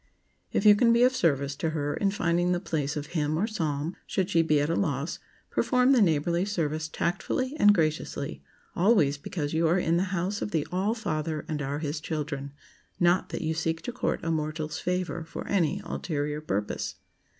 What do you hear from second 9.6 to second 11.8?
are in the House of the All Father, and are